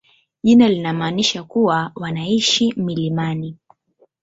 [0.43, 3.57] Jina linamaanisha kuwa wanaishi milimani.